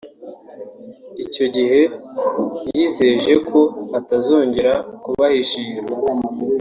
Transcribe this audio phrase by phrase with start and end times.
[1.25, 1.79] Icyo gihe
[2.75, 3.59] yizeje ko
[3.99, 5.81] atazongera kubahishira